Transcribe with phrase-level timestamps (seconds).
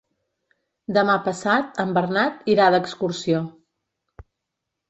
[0.97, 3.43] Demà passat en Bernat irà d'excursió.